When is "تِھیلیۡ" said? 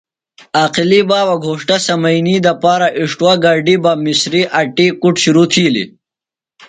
5.51-5.89